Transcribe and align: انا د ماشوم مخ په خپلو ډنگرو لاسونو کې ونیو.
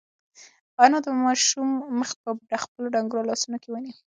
انا 0.83 0.97
د 1.05 1.07
ماشوم 1.23 1.69
مخ 1.99 2.09
په 2.21 2.55
خپلو 2.63 2.85
ډنگرو 2.93 3.27
لاسونو 3.29 3.57
کې 3.63 3.69
ونیو. 3.71 3.95